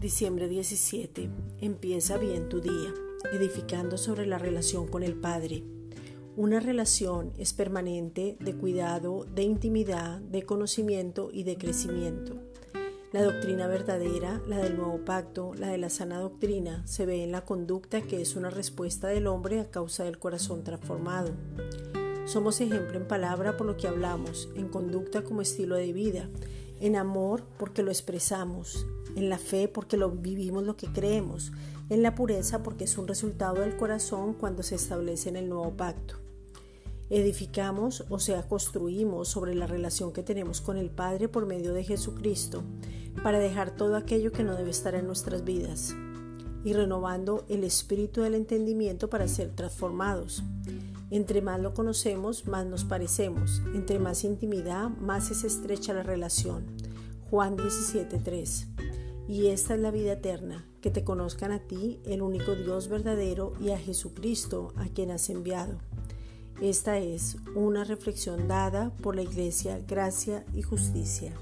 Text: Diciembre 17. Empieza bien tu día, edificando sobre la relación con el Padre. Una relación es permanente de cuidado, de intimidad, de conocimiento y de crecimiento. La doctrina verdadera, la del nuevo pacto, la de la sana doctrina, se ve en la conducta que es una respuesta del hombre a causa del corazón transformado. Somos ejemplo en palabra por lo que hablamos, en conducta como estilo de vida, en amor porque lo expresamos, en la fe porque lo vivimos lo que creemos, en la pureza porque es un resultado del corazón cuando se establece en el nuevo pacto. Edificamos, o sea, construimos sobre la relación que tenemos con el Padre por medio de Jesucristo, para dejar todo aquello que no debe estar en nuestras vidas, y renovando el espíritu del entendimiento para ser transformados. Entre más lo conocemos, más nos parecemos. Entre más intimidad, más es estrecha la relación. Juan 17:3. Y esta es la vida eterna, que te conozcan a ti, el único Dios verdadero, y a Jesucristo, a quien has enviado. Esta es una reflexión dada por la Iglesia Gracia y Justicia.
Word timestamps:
Diciembre 0.00 0.46
17. 0.46 1.30
Empieza 1.62 2.18
bien 2.18 2.50
tu 2.50 2.60
día, 2.60 2.92
edificando 3.32 3.96
sobre 3.96 4.26
la 4.26 4.36
relación 4.36 4.86
con 4.88 5.02
el 5.02 5.14
Padre. 5.14 5.64
Una 6.36 6.60
relación 6.60 7.32
es 7.38 7.54
permanente 7.54 8.36
de 8.38 8.54
cuidado, 8.54 9.24
de 9.24 9.44
intimidad, 9.44 10.20
de 10.20 10.42
conocimiento 10.42 11.30
y 11.32 11.44
de 11.44 11.56
crecimiento. 11.56 12.36
La 13.10 13.22
doctrina 13.22 13.68
verdadera, 13.68 14.42
la 14.46 14.58
del 14.58 14.76
nuevo 14.76 15.02
pacto, 15.02 15.54
la 15.54 15.68
de 15.68 15.78
la 15.78 15.88
sana 15.88 16.18
doctrina, 16.18 16.86
se 16.86 17.06
ve 17.06 17.24
en 17.24 17.32
la 17.32 17.46
conducta 17.46 18.02
que 18.02 18.20
es 18.20 18.36
una 18.36 18.50
respuesta 18.50 19.08
del 19.08 19.26
hombre 19.26 19.60
a 19.60 19.70
causa 19.70 20.04
del 20.04 20.18
corazón 20.18 20.62
transformado. 20.62 21.30
Somos 22.26 22.60
ejemplo 22.60 22.98
en 22.98 23.08
palabra 23.08 23.56
por 23.56 23.66
lo 23.66 23.78
que 23.78 23.88
hablamos, 23.88 24.50
en 24.56 24.68
conducta 24.68 25.24
como 25.24 25.40
estilo 25.40 25.76
de 25.76 25.94
vida, 25.94 26.28
en 26.80 26.96
amor 26.96 27.44
porque 27.58 27.82
lo 27.82 27.90
expresamos, 27.90 28.86
en 29.14 29.28
la 29.28 29.38
fe 29.38 29.68
porque 29.68 29.96
lo 29.96 30.10
vivimos 30.10 30.64
lo 30.64 30.76
que 30.76 30.88
creemos, 30.88 31.52
en 31.88 32.02
la 32.02 32.14
pureza 32.14 32.62
porque 32.62 32.84
es 32.84 32.98
un 32.98 33.08
resultado 33.08 33.60
del 33.60 33.76
corazón 33.76 34.34
cuando 34.34 34.62
se 34.62 34.74
establece 34.74 35.28
en 35.28 35.36
el 35.36 35.48
nuevo 35.48 35.76
pacto. 35.76 36.16
Edificamos, 37.08 38.04
o 38.10 38.18
sea, 38.18 38.42
construimos 38.48 39.28
sobre 39.28 39.54
la 39.54 39.66
relación 39.66 40.12
que 40.12 40.24
tenemos 40.24 40.60
con 40.60 40.76
el 40.76 40.90
Padre 40.90 41.28
por 41.28 41.46
medio 41.46 41.72
de 41.72 41.84
Jesucristo, 41.84 42.64
para 43.22 43.38
dejar 43.38 43.70
todo 43.70 43.96
aquello 43.96 44.32
que 44.32 44.42
no 44.42 44.56
debe 44.56 44.70
estar 44.70 44.94
en 44.94 45.06
nuestras 45.06 45.44
vidas, 45.44 45.94
y 46.64 46.72
renovando 46.72 47.44
el 47.48 47.62
espíritu 47.62 48.22
del 48.22 48.34
entendimiento 48.34 49.08
para 49.08 49.28
ser 49.28 49.50
transformados. 49.54 50.42
Entre 51.10 51.40
más 51.40 51.60
lo 51.60 51.72
conocemos, 51.72 52.46
más 52.46 52.66
nos 52.66 52.84
parecemos. 52.84 53.62
Entre 53.74 53.98
más 53.98 54.24
intimidad, 54.24 54.90
más 54.90 55.30
es 55.30 55.44
estrecha 55.44 55.94
la 55.94 56.02
relación. 56.02 56.64
Juan 57.30 57.56
17:3. 57.56 58.66
Y 59.28 59.48
esta 59.48 59.74
es 59.74 59.80
la 59.80 59.90
vida 59.90 60.12
eterna, 60.12 60.66
que 60.80 60.90
te 60.90 61.04
conozcan 61.04 61.52
a 61.52 61.60
ti, 61.60 62.00
el 62.04 62.22
único 62.22 62.54
Dios 62.54 62.88
verdadero, 62.88 63.52
y 63.60 63.70
a 63.70 63.78
Jesucristo, 63.78 64.72
a 64.76 64.86
quien 64.86 65.10
has 65.10 65.30
enviado. 65.30 65.78
Esta 66.60 66.98
es 66.98 67.36
una 67.54 67.84
reflexión 67.84 68.48
dada 68.48 68.90
por 69.02 69.14
la 69.14 69.22
Iglesia 69.22 69.80
Gracia 69.86 70.44
y 70.54 70.62
Justicia. 70.62 71.34